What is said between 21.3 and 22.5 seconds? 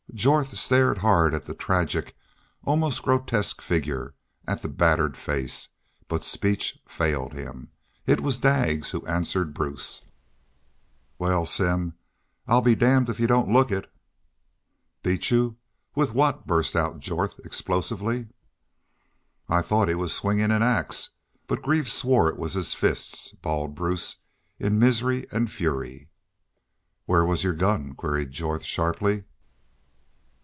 but Greaves swore it